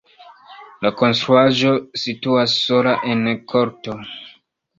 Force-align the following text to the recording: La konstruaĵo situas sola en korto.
La 0.85 0.91
konstruaĵo 1.01 1.73
situas 2.05 2.57
sola 2.63 2.97
en 3.13 3.23
korto. 3.55 3.97